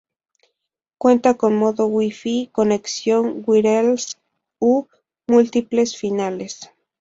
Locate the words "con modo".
1.35-1.85